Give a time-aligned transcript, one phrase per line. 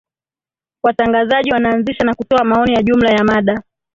[0.83, 3.63] watangazaji wanaanzisha na kutoa maoni ya jumla ya mada